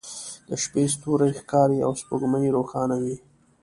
[0.47, 3.15] د شپې ستوری ښکاري او سپوږمۍ روښانه وي